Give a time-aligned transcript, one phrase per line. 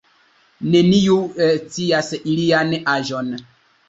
[0.75, 1.17] Neniu
[1.65, 3.31] scias ilian aĝon.